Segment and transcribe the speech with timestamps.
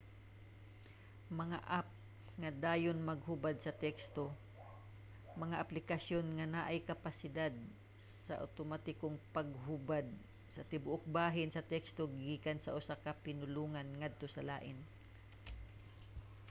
[1.41, 1.87] mga app
[2.41, 4.23] nga dayon maghubad sa teksto–
[5.43, 7.53] mga aplikasyon nga naay kapabilidad
[8.25, 10.07] sa awtomatikong paghubad
[10.55, 14.77] sa tibuok bahin sa teksto gikan sa usa ka pinulongan ngadto sa lain